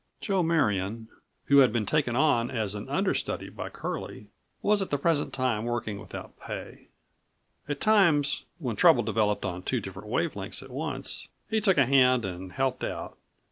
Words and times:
Joe 0.19 0.41
Marion, 0.41 1.09
who 1.45 1.59
had 1.59 1.71
been 1.71 1.85
taken 1.85 2.15
on 2.15 2.49
as 2.49 2.73
an 2.73 2.89
understudy 2.89 3.49
by 3.49 3.69
Curlie, 3.69 4.29
was 4.63 4.81
at 4.81 4.89
the 4.89 4.97
present 4.97 5.31
time17 5.31 5.63
working 5.65 5.99
without 5.99 6.39
pay. 6.39 6.87
At 7.69 7.79
times 7.81 8.45
when 8.57 8.75
trouble 8.75 9.03
developed 9.03 9.45
on 9.45 9.61
two 9.61 9.79
different 9.79 10.07
wave 10.09 10.35
lengths 10.35 10.63
at 10.63 10.71
once, 10.71 11.27
he 11.51 11.61
took 11.61 11.77
a 11.77 11.85
hand 11.85 12.25
and 12.25 12.51
helped 12.51 12.83
out. 12.83 13.15